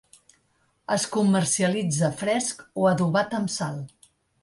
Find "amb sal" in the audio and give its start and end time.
3.43-3.83